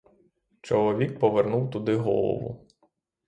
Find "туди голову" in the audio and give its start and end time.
1.71-2.67